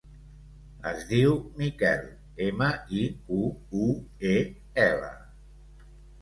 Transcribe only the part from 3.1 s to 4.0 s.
cu, u,